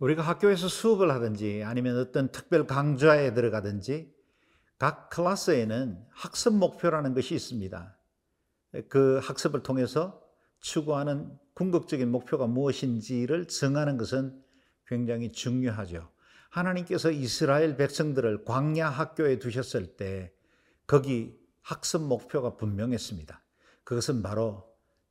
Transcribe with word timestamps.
우리가 0.00 0.22
학교에서 0.22 0.66
수업을 0.66 1.10
하든지 1.10 1.62
아니면 1.64 1.98
어떤 1.98 2.32
특별 2.32 2.66
강좌에 2.66 3.34
들어가든지 3.34 4.12
각 4.78 5.10
클래스에는 5.10 6.06
학습 6.10 6.54
목표라는 6.54 7.14
것이 7.14 7.34
있습니다. 7.34 7.96
그 8.88 9.20
학습을 9.22 9.62
통해서 9.62 10.22
추구하는 10.60 11.38
궁극적인 11.54 12.10
목표가 12.10 12.46
무엇인지를 12.46 13.46
정하는 13.46 13.98
것은 13.98 14.42
굉장히 14.86 15.32
중요하죠. 15.32 16.10
하나님께서 16.48 17.10
이스라엘 17.10 17.76
백성들을 17.76 18.44
광야 18.44 18.88
학교에 18.88 19.38
두셨을 19.38 19.98
때 19.98 20.32
거기 20.86 21.38
학습 21.60 22.02
목표가 22.02 22.56
분명했습니다. 22.56 23.42
그것은 23.84 24.22
바로 24.22 24.66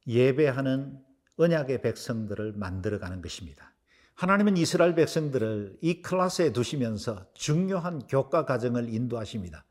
예배하는 0.08 1.00
언약의 1.38 1.82
백성들을 1.84 2.54
만들어가는 2.54 3.22
것입니다. 3.22 3.69
하나님은 4.20 4.58
이스라엘 4.58 4.96
백성들을 4.96 5.78
이 5.80 6.02
클래스에 6.02 6.52
두시면서 6.52 7.26
중요한 7.36 8.00
교과 8.06 8.44
과정을 8.44 8.94
인도하십니다. 8.94 9.66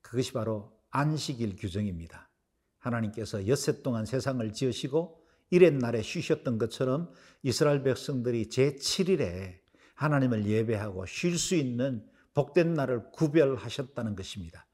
그것이 0.00 0.32
바로 0.32 0.72
안식일 0.88 1.56
규정입니다. 1.56 2.30
하나님께서 2.78 3.46
엿새 3.46 3.82
동안 3.82 4.06
세상을 4.06 4.54
지으시고 4.54 5.20
이렛 5.50 5.74
날에 5.74 6.00
쉬셨던 6.00 6.56
것처럼 6.56 7.12
이스라엘 7.42 7.82
백성들이 7.82 8.48
제7일에 8.48 9.58
하나님을 9.96 10.46
예배하고 10.46 11.04
쉴 11.04 11.36
수 11.36 11.54
있는 11.54 12.02
복된 12.32 12.72
날을 12.72 13.10
구별하셨다는 13.12 14.16
것입니다. 14.16 14.66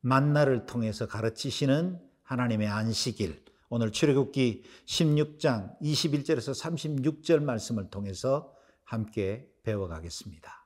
만나를 0.00 0.66
통해서 0.66 1.06
가르치시는 1.06 2.00
하나님의 2.24 2.66
안식일. 2.66 3.44
오늘 3.68 3.92
출애굽기 3.92 4.64
16장 4.86 5.78
21절에서 5.80 7.22
36절 7.22 7.44
말씀을 7.44 7.88
통해서 7.88 8.52
함께 8.84 9.48
배워가겠습니다. 9.62 10.62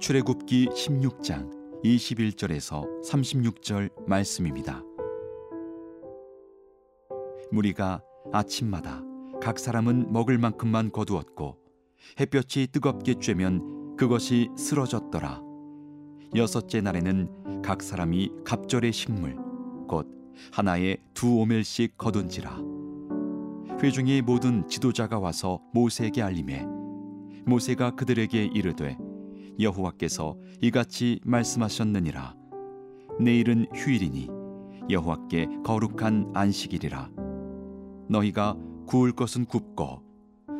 출애굽기 0.00 0.68
16장 0.68 1.82
21절에서 1.84 2.84
36절 3.02 4.08
말씀입니다. 4.08 4.82
무리가 7.52 8.02
아침마다 8.32 9.02
각 9.42 9.58
사람은 9.58 10.12
먹을 10.12 10.38
만큼만 10.38 10.90
거두었고 10.92 11.58
햇볕이 12.18 12.68
뜨겁게 12.68 13.14
쬐면 13.14 13.96
그것이 13.96 14.48
쓰러졌더라. 14.56 15.42
여섯째 16.34 16.80
날에는 16.80 17.62
각 17.62 17.82
사람이 17.82 18.30
갑절의 18.44 18.92
식물 18.92 19.36
곧 19.86 20.08
하나에 20.52 20.96
두 21.12 21.40
오멜씩 21.40 21.98
거둔지라. 21.98 22.79
회중의 23.82 24.20
모든 24.20 24.68
지도자가 24.68 25.18
와서 25.18 25.58
모세에게 25.72 26.20
알림해. 26.20 26.66
모세가 27.46 27.92
그들에게 27.92 28.44
이르되 28.44 28.98
여호와께서 29.58 30.36
이같이 30.60 31.18
말씀하셨느니라. 31.24 32.34
내일은 33.18 33.66
휴일이니 33.74 34.28
여호와께 34.90 35.48
거룩한 35.64 36.32
안식일이라. 36.34 37.10
너희가 38.10 38.54
구울 38.86 39.12
것은 39.12 39.46
굽고 39.46 40.02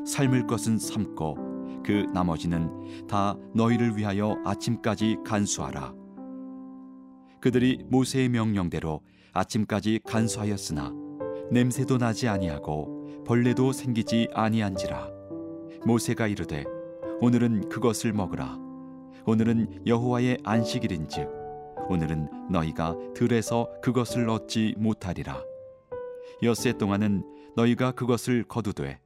삶을 0.07 0.47
것은 0.47 0.79
삶고 0.79 1.83
그 1.85 2.07
나머지는 2.15 3.07
다 3.07 3.37
너희를 3.55 3.99
위하여 3.99 4.39
아침까지 4.47 5.19
간수하라. 5.27 5.93
그들이 7.43 7.85
모세의 7.91 8.31
명령대로 8.31 9.03
아침까지 9.33 10.01
간수하였으나 10.07 10.95
냄새도 11.51 11.99
나지 11.99 12.27
아니하고 12.27 13.00
벌레도 13.27 13.73
생기지 13.73 14.29
아니한지라. 14.33 15.11
모세가 15.85 16.27
이르되 16.27 16.65
오늘은 17.21 17.69
그것을 17.69 18.13
먹으라. 18.13 18.59
오늘은 19.27 19.87
여호와의 19.87 20.39
안식일인즉 20.45 21.29
오늘은 21.89 22.29
너희가 22.51 22.97
들에서 23.15 23.69
그것을 23.83 24.29
얻지 24.29 24.75
못하리라. 24.79 25.43
엿새 26.43 26.73
동안은 26.73 27.23
너희가 27.57 27.93
그것을 27.93 28.45
거두되 28.45 28.99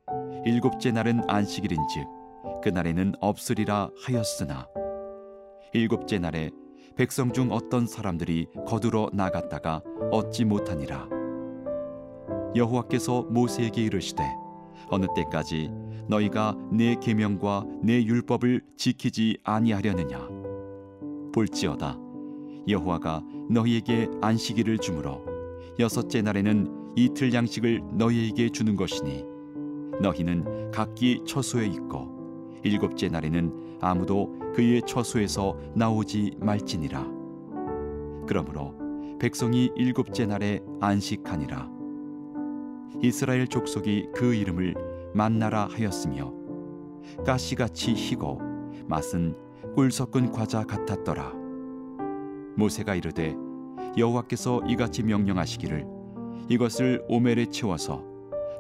일곱째 0.45 0.93
날은 0.93 1.29
안식일인즉 1.29 2.07
그날에는 2.63 3.15
없으리라 3.21 3.91
하였으나. 4.05 4.69
일곱째 5.73 6.19
날에 6.19 6.51
백성 6.97 7.33
중 7.33 7.51
어떤 7.51 7.87
사람들이 7.87 8.47
거두러 8.67 9.11
나갔다가 9.13 9.83
얻지 10.13 10.45
못하니라 10.45 11.09
여호와께서 12.55 13.23
모세에게 13.31 13.83
이르시되 13.83 14.23
어느 14.89 15.07
때까지 15.17 15.71
너희가 16.09 16.57
내 16.71 16.95
계명과 17.01 17.65
내 17.83 18.03
율법을 18.05 18.63
지키지 18.77 19.39
아니하려느냐? 19.43 20.29
볼지어다. 21.33 21.99
여호와가 22.69 23.23
너희에게 23.51 24.09
안식일을 24.21 24.79
주므로 24.79 25.25
여섯째 25.79 26.23
날에는 26.23 26.93
이틀 26.97 27.33
양식을 27.33 27.83
너희에게 27.93 28.51
주는 28.51 28.77
것이니 28.77 29.25
너희는 30.01 30.71
각기 30.71 31.23
처소에 31.27 31.67
있고 31.67 32.61
일곱째 32.63 33.09
날에는 33.09 33.79
아무도 33.81 34.39
그의 34.55 34.83
처소에서 34.87 35.59
나오지 35.75 36.37
말지니라. 36.39 37.05
그러므로 38.27 38.75
백성이 39.19 39.71
일곱째 39.77 40.27
날에 40.27 40.61
안식하니라 40.81 41.74
이스라엘 43.03 43.47
족속이 43.47 44.09
그 44.15 44.35
이름을 44.35 44.75
만나라 45.15 45.67
하였으며 45.67 46.33
가시같이 47.25 47.93
희고 47.93 48.41
맛은 48.87 49.37
꿀 49.75 49.91
섞은 49.91 50.33
과자 50.33 50.65
같았더라. 50.65 51.33
모세가 52.57 52.95
이르되 52.95 53.35
여호와께서 53.97 54.63
이같이 54.67 55.03
명령하시기를 55.03 55.87
이것을 56.49 57.05
오멜에 57.09 57.47
채워서 57.47 58.05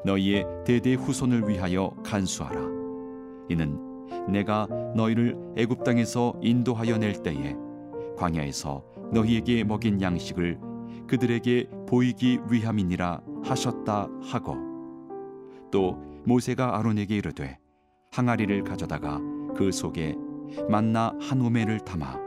너희의 0.04 0.46
대대 0.64 0.94
후손을 0.94 1.48
위하여 1.48 1.90
간수하라. 2.04 2.60
이는 3.48 3.78
내가 4.28 4.66
너희를 4.94 5.36
애굽 5.56 5.84
땅에서 5.84 6.34
인도하여 6.40 6.98
낼 6.98 7.22
때에 7.22 7.56
광야에서 8.16 8.84
너희에게 9.12 9.64
먹인 9.64 10.00
양식을 10.00 10.58
그들에게 11.06 11.68
보이기 11.86 12.40
위함이니라 12.50 13.20
하셨다 13.44 14.08
하고 14.22 14.56
또 15.70 15.96
모세가 16.24 16.78
아론에게 16.78 17.16
이르되 17.16 17.58
항아리를 18.12 18.64
가져다가 18.64 19.20
그 19.56 19.70
속에 19.70 20.16
만나 20.68 21.12
한 21.20 21.40
오멜을 21.40 21.80
담아 21.80 22.18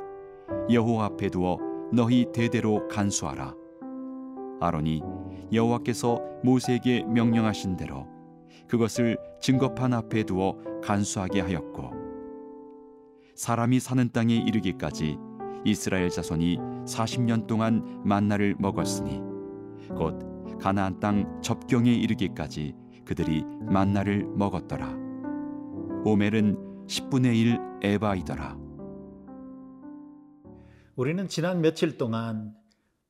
여호와 0.70 1.06
앞에 1.06 1.30
두어 1.30 1.60
너희 1.94 2.26
대대로 2.34 2.88
간수하라. 2.90 3.56
아론이 4.60 5.02
여호와께서 5.54 6.20
모세에게 6.44 7.04
명령하신 7.04 7.78
대로 7.78 8.08
그것을 8.68 9.18
증거판 9.42 9.94
앞에 9.94 10.24
두어 10.24 10.58
간수하게 10.84 11.42
하였고 11.42 11.92
사람이 13.36 13.80
사는 13.80 14.10
땅에 14.12 14.36
이르기까지 14.36 15.18
이스라엘 15.64 16.10
자손이 16.10 16.58
40년 16.86 17.48
동안 17.48 18.02
만나를 18.04 18.56
먹었으니 18.60 19.22
곧 19.96 20.37
가나안 20.60 21.00
땅 21.00 21.42
접경에 21.42 21.94
이르기까지 21.94 22.74
그들이 23.06 23.44
만나를 23.62 24.26
먹었더라. 24.26 24.96
오멜은 26.04 26.86
10분의 26.88 27.36
1 27.36 27.60
에바이더라. 27.84 28.58
우리는 30.96 31.28
지난 31.28 31.62
며칠 31.62 31.98
동안 31.98 32.56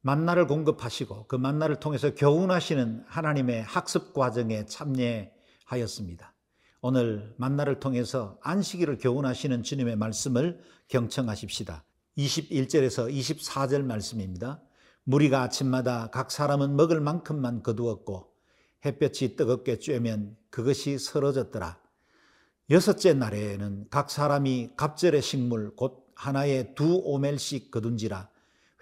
만나를 0.01 0.47
공급하시고 0.47 1.27
그 1.27 1.35
만나를 1.35 1.77
통해서 1.77 2.13
교훈하시는 2.13 3.05
하나님의 3.07 3.63
학습 3.63 4.13
과정에 4.13 4.65
참여하였습니다. 4.65 6.33
오늘 6.81 7.33
만나를 7.38 7.79
통해서 7.79 8.38
안식일을 8.41 9.00
교훈하시는 9.00 9.63
주님의 9.63 9.95
말씀을 9.95 10.61
경청하십시다. 10.89 11.83
21절에서 12.17 13.11
24절 13.11 13.83
말씀입니다. 13.83 14.61
무리가 15.09 15.42
아침마다 15.42 16.09
각 16.12 16.31
사람은 16.31 16.75
먹을 16.75 17.00
만큼만 17.00 17.63
거두었고 17.63 18.30
햇볕이 18.86 19.38
뜨겁게 19.38 19.77
쬐면 19.77 20.36
그것이 20.50 21.00
설어졌더라. 21.00 21.80
여섯째 22.71 23.13
날에는 23.13 23.86
각 23.89 24.12
사람이 24.12 24.71
갑절의 24.75 25.21
식물 25.21 25.74
곧 25.77 26.06
하나에 26.13 26.75
두 26.75 27.00
오멜씩 27.06 27.71
거둔지라 27.71 28.30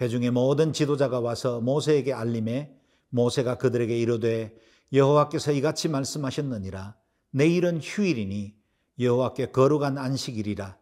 회중의 0.01 0.31
모든 0.31 0.73
지도자가 0.73 1.19
와서 1.19 1.61
모세에게 1.61 2.11
알림해 2.11 2.75
모세가 3.09 3.59
그들에게 3.59 3.95
이르되 3.95 4.57
여호와께서 4.93 5.51
이같이 5.51 5.89
말씀하셨느니라 5.89 6.95
내일은 7.29 7.79
휴일이니 7.79 8.55
여호와께 8.99 9.51
거룩한 9.51 9.99
안식일이라 9.99 10.75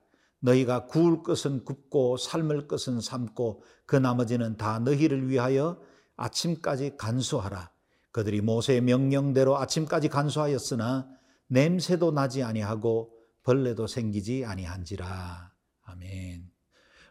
너희가 0.44 0.88
구울 0.88 1.24
것은 1.24 1.64
굽고 1.64 2.18
삶을 2.18 2.68
것은 2.68 3.00
삶고 3.00 3.64
그 3.86 3.96
나머지는 3.96 4.58
다 4.58 4.80
너희를 4.80 5.30
위하여 5.30 5.80
아침까지 6.18 6.98
간수하라 6.98 7.72
그들이 8.12 8.42
모세의 8.42 8.82
명령대로 8.82 9.58
아침까지 9.58 10.10
간수하였으나 10.10 11.08
냄새도 11.48 12.12
나지 12.12 12.44
아니하고 12.44 13.12
벌레도 13.44 13.88
생기지 13.88 14.46
아니한지라. 14.46 15.52
아멘. 15.82 16.50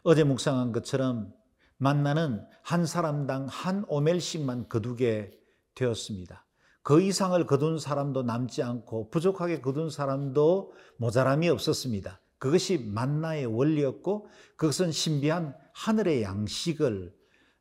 어제 0.03 0.23
묵상한 0.23 0.71
것처럼 0.71 1.33
만나는 1.77 2.45
한 2.61 2.85
사람당 2.85 3.47
한 3.47 3.83
오멜씩만 3.87 4.69
거두게 4.69 5.31
되었습니다. 5.75 6.45
그 6.83 7.01
이상을 7.01 7.45
거둔 7.47 7.79
사람도 7.79 8.23
남지 8.23 8.63
않고 8.63 9.09
부족하게 9.09 9.61
거둔 9.61 9.89
사람도 9.89 10.73
모자람이 10.97 11.49
없었습니다. 11.49 12.21
그것이 12.43 12.77
만나의 12.77 13.45
원리였고 13.45 14.27
그것은 14.57 14.91
신비한 14.91 15.55
하늘의 15.71 16.23
양식을 16.23 17.15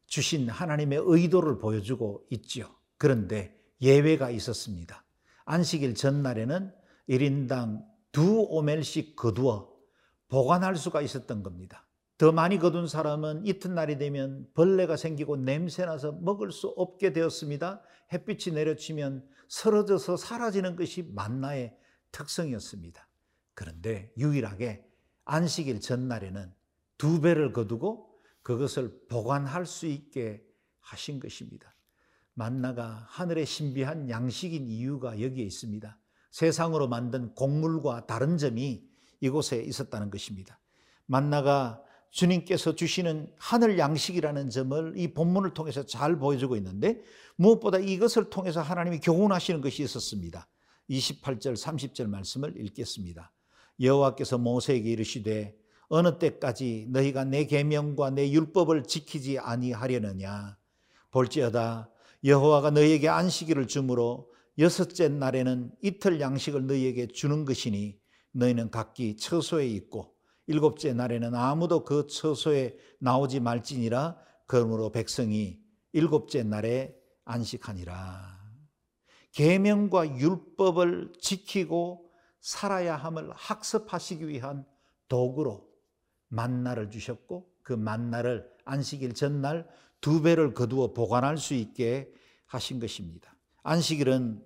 주신 0.06 0.48
하나님의 0.48 1.00
의도를 1.04 1.58
보여주고 1.58 2.26
있죠. 2.30 2.68
그런데 2.98 3.56
예외가 3.80 4.28
있었습니다. 4.30 5.04
안식일 5.44 5.94
전날에는 5.94 6.72
1인당 7.08 7.84
두 8.10 8.44
오멜씩 8.50 9.14
거두어 9.14 9.72
보관할 10.26 10.74
수가 10.74 11.00
있었던 11.00 11.44
겁니다. 11.44 11.86
더 12.18 12.32
많이 12.32 12.58
거둔 12.58 12.88
사람은 12.88 13.46
이튿날이 13.46 13.98
되면 13.98 14.48
벌레가 14.52 14.96
생기고 14.96 15.36
냄새나서 15.36 16.18
먹을 16.22 16.50
수 16.50 16.66
없게 16.66 17.12
되었습니다. 17.12 17.82
햇빛이 18.12 18.52
내려치면 18.56 19.24
쓰러져서 19.46 20.16
사라지는 20.16 20.74
것이 20.74 21.08
만나의 21.14 21.72
특성이었습니다. 22.10 23.06
그런데 23.54 24.12
유일하게 24.16 24.84
안식일 25.24 25.80
전날에는 25.80 26.52
두 26.98 27.20
배를 27.20 27.52
거두고 27.52 28.12
그것을 28.42 29.06
보관할 29.08 29.66
수 29.66 29.86
있게 29.86 30.42
하신 30.80 31.20
것입니다. 31.20 31.74
만나가 32.34 33.06
하늘의 33.08 33.46
신비한 33.46 34.08
양식인 34.08 34.68
이유가 34.70 35.20
여기에 35.20 35.44
있습니다. 35.44 35.98
세상으로 36.30 36.88
만든 36.88 37.34
곡물과 37.34 38.06
다른 38.06 38.38
점이 38.38 38.84
이곳에 39.20 39.62
있었다는 39.62 40.10
것입니다. 40.10 40.58
만나가 41.06 41.82
주님께서 42.10 42.74
주시는 42.74 43.32
하늘 43.38 43.78
양식이라는 43.78 44.50
점을 44.50 44.92
이 44.96 45.14
본문을 45.14 45.54
통해서 45.54 45.84
잘 45.84 46.18
보여주고 46.18 46.56
있는데 46.56 47.02
무엇보다 47.36 47.78
이것을 47.78 48.28
통해서 48.28 48.60
하나님이 48.60 49.00
교훈하시는 49.00 49.60
것이 49.60 49.82
있었습니다. 49.82 50.46
28절 50.90 51.56
30절 51.56 52.06
말씀을 52.08 52.60
읽겠습니다. 52.60 53.31
여호와께서 53.80 54.38
모세에게 54.38 54.90
이르시되 54.90 55.56
어느 55.88 56.18
때까지 56.18 56.86
너희가 56.90 57.24
내 57.24 57.44
계명과 57.46 58.10
내 58.10 58.30
율법을 58.30 58.84
지키지 58.84 59.38
아니하려느냐 59.38 60.56
볼지어다 61.10 61.90
여호와가 62.24 62.70
너희에게 62.70 63.08
안식일을 63.08 63.66
주므로 63.66 64.30
여섯째 64.58 65.08
날에는 65.08 65.72
이틀 65.82 66.20
양식을 66.20 66.66
너희에게 66.66 67.08
주는 67.08 67.44
것이니 67.44 67.98
너희는 68.32 68.70
각기 68.70 69.16
처소에 69.16 69.66
있고 69.68 70.14
일곱째 70.46 70.92
날에는 70.92 71.34
아무도 71.34 71.84
그 71.84 72.06
처소에 72.06 72.76
나오지 72.98 73.40
말지니라 73.40 74.16
그러므로 74.46 74.90
백성이 74.90 75.58
일곱째 75.92 76.42
날에 76.42 76.94
안식하니라. 77.24 78.32
계명과 79.32 80.18
율법을 80.18 81.12
지키고 81.20 82.10
살아야 82.42 82.96
함을 82.96 83.32
학습하시기 83.32 84.28
위한 84.28 84.66
도구로 85.08 85.72
만나를 86.28 86.90
주셨고 86.90 87.50
그 87.62 87.72
만나를 87.72 88.50
안식일 88.64 89.14
전날 89.14 89.68
두 90.00 90.20
배를 90.20 90.52
거두어 90.52 90.92
보관할 90.92 91.38
수 91.38 91.54
있게 91.54 92.12
하신 92.46 92.80
것입니다. 92.80 93.34
안식일은 93.62 94.44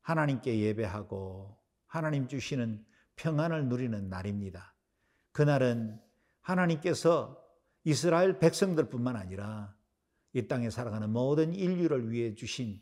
하나님께 0.00 0.58
예배하고 0.58 1.56
하나님 1.86 2.28
주시는 2.28 2.84
평안을 3.16 3.68
누리는 3.68 4.08
날입니다. 4.08 4.74
그날은 5.32 6.00
하나님께서 6.40 7.40
이스라엘 7.84 8.38
백성들뿐만 8.38 9.16
아니라 9.16 9.74
이 10.32 10.48
땅에 10.48 10.70
살아가는 10.70 11.10
모든 11.10 11.54
인류를 11.54 12.10
위해 12.10 12.34
주신 12.34 12.80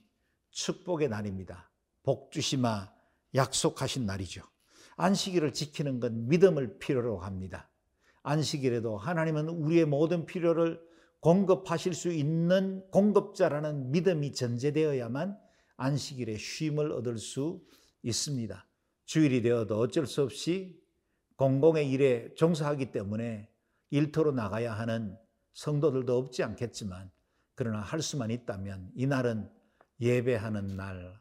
축복의 0.50 1.08
날입니다. 1.08 1.68
복 2.02 2.30
주시마 2.30 2.92
약속하신 3.34 4.06
날이죠. 4.06 4.51
안식일을 4.96 5.52
지키는 5.52 6.00
건 6.00 6.28
믿음을 6.28 6.78
필요로 6.78 7.18
합니다. 7.18 7.70
안식일에도 8.22 8.96
하나님은 8.98 9.48
우리의 9.48 9.86
모든 9.86 10.26
필요를 10.26 10.80
공급하실 11.20 11.94
수 11.94 12.12
있는 12.12 12.84
공급자라는 12.90 13.92
믿음이 13.92 14.32
전제되어야만 14.32 15.38
안식일에 15.76 16.36
쉼을 16.36 16.92
얻을 16.92 17.18
수 17.18 17.64
있습니다. 18.02 18.66
주일이 19.04 19.42
되어도 19.42 19.78
어쩔 19.78 20.06
수 20.06 20.22
없이 20.22 20.80
공공의 21.36 21.90
일에 21.90 22.34
종사하기 22.34 22.92
때문에 22.92 23.48
일터로 23.90 24.32
나가야 24.32 24.72
하는 24.72 25.16
성도들도 25.54 26.16
없지 26.16 26.42
않겠지만 26.42 27.10
그러나 27.54 27.80
할 27.80 28.00
수만 28.00 28.30
있다면 28.30 28.90
이날은 28.94 29.50
예배하는 30.00 30.76
날, 30.76 31.20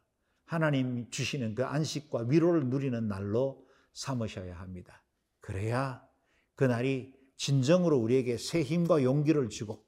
하나님 0.51 1.09
주시는 1.09 1.55
그 1.55 1.63
안식과 1.63 2.25
위로를 2.27 2.65
누리는 2.65 3.07
날로 3.07 3.65
삼으셔야 3.93 4.59
합니다. 4.59 5.01
그래야 5.39 6.05
그날이 6.55 7.13
진정으로 7.37 7.97
우리에게 7.97 8.35
새 8.35 8.61
힘과 8.61 9.01
용기를 9.01 9.47
주고 9.47 9.85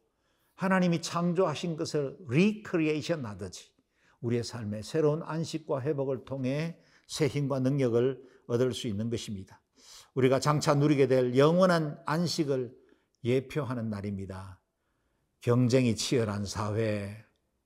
하나님이 0.56 1.01
창조하신 1.01 1.75
것을 1.75 2.15
re-creation 2.29 3.25
하듯이 3.25 3.74
우리의 4.21 4.45
삶에 4.45 4.83
새로운 4.83 5.21
안식과 5.21 5.81
회복을 5.81 6.24
통해 6.24 6.80
새 7.07 7.27
힘과 7.27 7.60
능력을 7.60 8.24
얻을 8.48 8.74
수 8.74 8.88
있는 8.88 9.10
것입니다. 9.10 9.62
우리가 10.13 10.39
장차 10.39 10.75
누리게 10.75 11.07
될 11.07 11.36
영원한 11.36 12.01
안식을 12.06 12.74
예표하는 13.25 13.89
날입니다. 13.89 14.62
경쟁이 15.42 15.98
치열한 15.98 16.45
사회, 16.45 17.18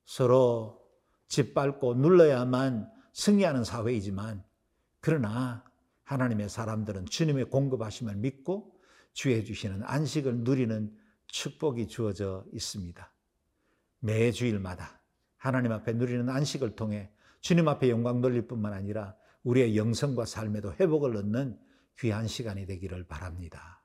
서로 0.04 0.87
짓밟고 1.28 1.94
눌러야만 1.94 2.90
승리하는 3.12 3.64
사회이지만, 3.64 4.42
그러나 5.00 5.64
하나님의 6.04 6.48
사람들은 6.48 7.06
주님의 7.06 7.46
공급하심을 7.50 8.16
믿고 8.16 8.74
주의 9.12 9.44
주시는 9.44 9.82
안식을 9.82 10.38
누리는 10.38 10.96
축복이 11.26 11.88
주어져 11.88 12.44
있습니다. 12.52 13.12
매 14.00 14.32
주일마다 14.32 15.00
하나님 15.36 15.72
앞에 15.72 15.92
누리는 15.92 16.28
안식을 16.28 16.76
통해 16.76 17.10
주님 17.40 17.68
앞에 17.68 17.90
영광 17.90 18.20
돌릴 18.20 18.46
뿐만 18.46 18.72
아니라 18.72 19.14
우리의 19.42 19.76
영성과 19.76 20.24
삶에도 20.24 20.72
회복을 20.72 21.16
얻는 21.16 21.58
귀한 21.98 22.26
시간이 22.26 22.66
되기를 22.66 23.06
바랍니다. 23.06 23.77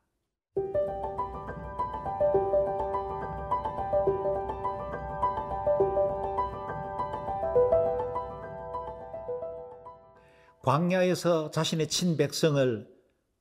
광야에서 10.64 11.52
자신의 11.52 11.90
친백성을 11.90 12.88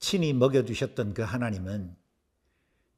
친히 0.00 0.32
먹여주셨던 0.32 1.14
그 1.14 1.22
하나님은 1.22 1.96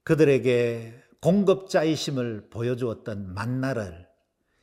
그들에게 0.02 0.94
공급자이심을 1.20 2.48
보여주었던 2.48 3.34
만나를 3.34 4.08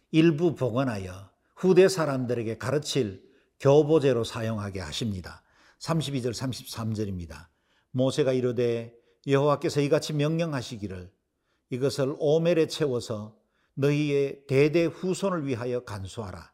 일부 0.10 0.56
복원하여 0.56 1.30
후대 1.56 1.90
사람들에게 1.90 2.58
가르칠 2.58 3.24
교보제로 3.60 4.24
사용하게 4.24 4.80
하십니다. 4.80 5.44
32절 5.80 6.34
33절입니다. 6.34 7.48
모세가 7.92 8.34
이르되 8.34 8.96
여호와께서 9.28 9.82
이같이 9.82 10.14
명령하시기를 10.14 11.12
이것을 11.70 12.16
오멜에 12.18 12.66
채워서 12.66 13.38
너희의 13.76 14.48
대대 14.48 14.86
후손을 14.86 15.46
위하여 15.46 15.84
간수하라. 15.84 16.51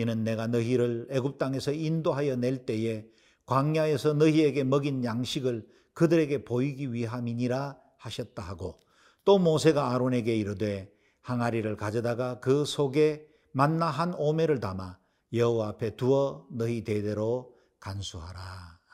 이는 0.00 0.24
내가 0.24 0.46
너희를 0.46 1.08
애굽 1.10 1.36
땅에서 1.36 1.72
인도하여 1.72 2.36
낼 2.36 2.64
때에 2.64 3.04
광야에서 3.44 4.14
너희에게 4.14 4.64
먹인 4.64 5.04
양식을 5.04 5.66
그들에게 5.92 6.44
보이기 6.44 6.92
위함이니라 6.94 7.76
하셨다 7.98 8.42
하고 8.42 8.80
또 9.24 9.38
모세가 9.38 9.92
아론에게 9.92 10.34
이르되 10.34 10.90
항아리를 11.20 11.76
가져다가 11.76 12.40
그 12.40 12.64
속에 12.64 13.26
만나 13.52 13.86
한 13.86 14.14
오매를 14.14 14.60
담아 14.60 14.98
여호와 15.34 15.68
앞에 15.68 15.96
두어 15.96 16.46
너희 16.50 16.82
대대로 16.82 17.54
간수하라. 17.78 18.40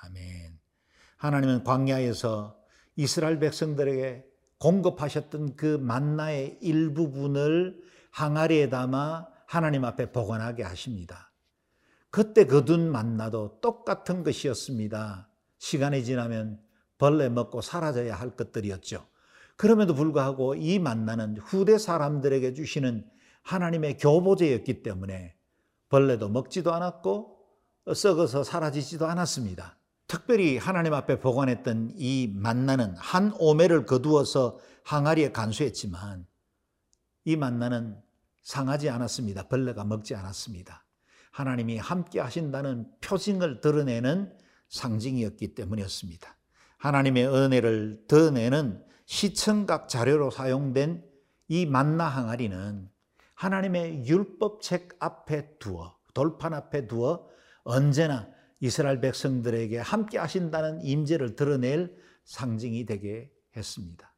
아멘. 0.03 0.59
하나님은 1.19 1.63
광야에서 1.65 2.59
이스라엘 2.97 3.39
백성들에게 3.39 4.25
공급하셨던 4.59 5.57
그 5.57 5.77
만나의 5.77 6.59
일부분을 6.61 7.81
항아리에 8.11 8.71
담아 8.71 9.36
하나님 9.47 9.85
앞에 9.85 10.13
보관하게 10.13 10.63
하십니다. 10.63 11.33
그때 12.11 12.47
거둔 12.47 12.91
만나도 12.91 13.61
똑같은 13.61 14.25
것이었습니다. 14.25 15.29
시간이 15.59 16.05
지나면 16.05 16.61
벌레 16.99 17.29
먹고 17.29 17.61
사라져야 17.61 18.15
할 18.15 18.37
것들이었죠. 18.37 19.07
그럼에도 19.57 19.95
불구하고 19.95 20.55
이 20.55 20.79
만나는 20.79 21.39
후대 21.39 21.79
사람들에게 21.79 22.55
주시는 22.55 23.09
하나님의 23.43 23.99
교보제였기 23.99 24.83
때문에 24.83 25.35
벌레도 25.89 26.29
먹지도 26.29 26.75
않았고 26.75 27.39
썩어서 27.95 28.45
사라지지도 28.45 29.07
않았습니다. 29.07 29.79
특별히 30.09 30.57
하나님 30.57 30.95
앞에 30.95 31.21
보관했던 31.21 31.93
이 31.97 32.33
만나는 32.35 32.95
한 32.97 33.33
오매를 33.39 33.87
거두어서 33.87 34.59
항아리에 34.85 35.33
간수했지만 35.33 36.27
이 37.25 37.37
만나는 37.37 37.97
상하지 38.47 38.91
않았습니다. 38.91 39.49
벌레가 39.49 39.83
먹지 39.83 40.15
않았습니다. 40.15 40.85
하나님이 41.33 41.79
함께 41.79 42.21
하신다는 42.21 42.89
표징을 43.01 43.61
드러내는 43.61 44.33
상징이었기 44.69 45.57
때문이었습니다. 45.57 46.37
하나님의 46.79 47.27
은혜를 47.27 48.05
드러내는 48.07 48.85
시청각 49.05 49.89
자료로 49.89 50.31
사용된 50.31 51.05
이 51.49 51.67
만나 51.67 52.07
항아리는 52.07 52.89
하나님의 53.35 54.07
율법책 54.07 54.97
앞에 55.01 55.59
두어 55.59 55.97
돌판 56.15 56.55
앞에 56.55 56.87
두어 56.87 57.27
언제나 57.65 58.29
이스라엘 58.61 59.01
백성들에게 59.01 59.79
함께 59.79 60.19
하신다는 60.19 60.83
임재를 60.83 61.35
드러낼 61.35 61.97
상징이 62.23 62.87
되게 62.87 63.29
했습니다. 63.57 64.16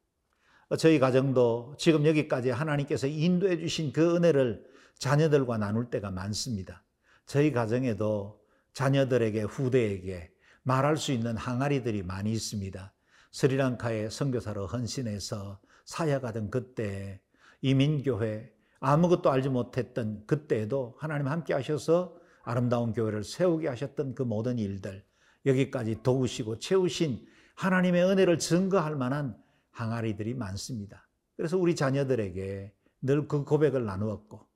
저희 0.76 0.98
가정도 0.98 1.75
지금 1.78 2.04
여기까지 2.04 2.50
하나님께서 2.50 3.06
인도해 3.06 3.58
주신 3.58 3.92
그 3.92 4.16
은혜를 4.16 4.64
자녀들과 4.98 5.56
나눌 5.56 5.88
때가 5.88 6.10
많습니다. 6.10 6.84
저희 7.25 7.52
가정에도 7.52 8.40
자녀들에게 8.75 9.42
후대에게 9.42 10.30
말할 10.62 10.96
수 10.98 11.12
있는 11.12 11.37
항아리들이 11.37 12.02
많이 12.02 12.32
있습니다. 12.32 12.92
스리랑카에 13.32 14.10
선교사로 14.10 14.66
헌신해서 14.66 15.60
사역하던 15.87 16.50
그때 16.50 17.20
이민교회 17.62 18.52
아무것도 18.80 19.30
알지 19.30 19.48
못했던 19.48 20.22
그때에도 20.26 20.96
하나님 20.98 21.28
함께 21.28 21.54
하셔서 21.54 22.16
아름다운 22.42 22.92
교회를 22.92 23.25
세우게 23.25 23.68
하셨던 23.68 24.14
그 24.14 24.22
모든 24.22 24.58
일들 24.58 25.04
여기까지 25.46 26.02
도우시고 26.02 26.58
채우신 26.58 27.26
하나님의 27.54 28.04
은혜를 28.04 28.38
증거할 28.38 28.96
만한 28.96 29.37
항아리들이 29.78 30.35
많습니다. 30.35 31.08
그래서 31.37 31.56
우리 31.56 31.76
자녀들에게 31.76 32.73
늘 33.02 33.28
그 33.28 33.44
고백을 33.44 33.85
나누었고 33.85 34.47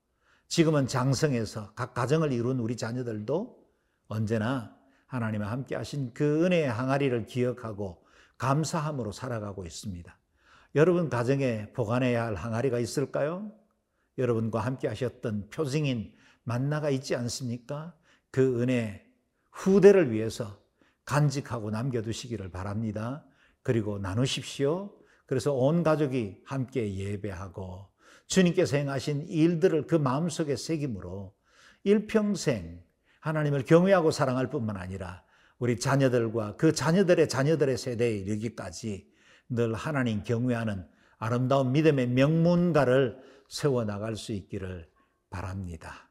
지금은 0.49 0.89
장성해서 0.89 1.75
각 1.75 1.95
가정을 1.95 2.33
이룬 2.33 2.59
우리 2.59 2.77
자녀들도 2.77 3.57
언제나 4.09 4.77
하나님과 5.07 5.51
함께 5.51 5.77
하신 5.77 6.13
그 6.13 6.45
은혜의 6.45 6.69
항아리를 6.69 7.27
기억하고 7.27 8.05
감사함으로 8.39 9.13
살아가고 9.13 9.65
있습니다. 9.65 10.19
여러분 10.75 11.09
가정에 11.09 11.73
보관해야 11.73 12.25
할 12.25 12.35
항아리가 12.35 12.81
있을까요? 12.81 13.53
여러분과 14.19 14.61
함께 14.61 14.89
하셨던 14.89 15.51
표징인 15.51 16.13
만나가 16.43 16.91
있지 16.91 17.15
않습니까? 17.15 17.95
그 18.31 18.61
은혜 18.61 19.07
후대를 19.53 20.11
위해서 20.11 20.61
간직하고 21.05 21.71
남겨두시기를 21.71 22.51
바랍니다. 22.51 23.25
그리고 23.63 23.99
나누십시오. 23.99 25.02
그래서 25.33 25.55
온 25.55 25.83
가족이 25.83 26.43
함께 26.45 26.95
예배하고 26.95 27.89
주님께서 28.27 28.77
행하신 28.77 29.29
일들을 29.29 29.87
그 29.87 29.95
마음속에 29.95 30.57
새김으로 30.57 31.33
일평생 31.85 32.83
하나님을 33.21 33.65
경외하고 33.65 34.11
사랑할 34.11 34.51
뿐만 34.51 34.77
아니라 34.77 35.25
우리 35.59 35.81
자녀들과 35.81 36.57
그 36.57 36.75
자녀들의 36.75 37.31
자녀들의 37.31 37.79
세대에 37.79 38.15
이르기까지 38.19 39.09
늘 39.49 39.73
하나님 39.73 40.23
경외하는 40.23 40.87
아름다운 41.17 41.73
믿음의 41.73 42.09
명문가를 42.09 43.17
세워나갈 43.49 44.17
수 44.17 44.33
있기를 44.33 44.87
바랍니다. 45.31 46.11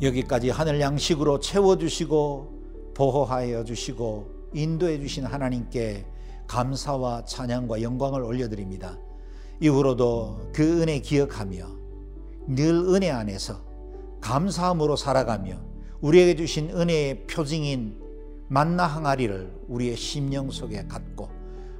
여기까지 0.00 0.50
하늘 0.50 0.80
양식으로 0.80 1.40
채워주시고 1.40 2.92
보호하여 2.94 3.64
주시고 3.64 4.50
인도해 4.54 4.98
주신 5.00 5.24
하나님께 5.24 6.06
감사와 6.46 7.24
찬양과 7.24 7.82
영광을 7.82 8.22
올려드립니다. 8.22 8.98
이후로도 9.60 10.50
그 10.52 10.82
은혜 10.82 11.00
기억하며 11.00 11.66
늘 12.48 12.74
은혜 12.88 13.10
안에서 13.10 13.60
감사함으로 14.20 14.96
살아가며 14.96 15.60
우리에게 16.00 16.36
주신 16.36 16.70
은혜의 16.70 17.26
표징인 17.26 17.98
만나 18.48 18.86
항아리를 18.86 19.52
우리의 19.68 19.96
심령 19.96 20.50
속에 20.50 20.86
갖고 20.86 21.28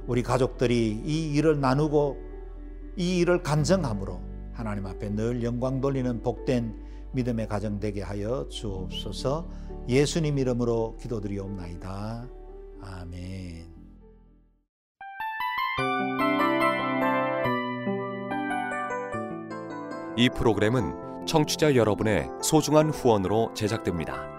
우리 0.07 0.21
가족들이 0.23 1.01
이 1.05 1.33
일을 1.33 1.59
나누고 1.59 2.17
이 2.97 3.19
일을 3.19 3.43
간증함으로 3.43 4.19
하나님 4.53 4.85
앞에 4.85 5.09
늘 5.09 5.41
영광 5.41 5.79
돌리는 5.79 6.21
복된 6.21 6.88
믿음의 7.13 7.47
가정 7.47 7.79
되게 7.79 8.01
하여 8.01 8.47
주옵소서 8.49 9.49
예수님 9.87 10.37
이름으로 10.37 10.97
기도드리옵나이다. 11.01 12.27
아멘. 12.81 13.69
이 20.17 20.29
프로그램은 20.29 21.25
청취자 21.25 21.75
여러분의 21.75 22.27
소중한 22.41 22.89
후원으로 22.89 23.53
제작됩니다. 23.53 24.38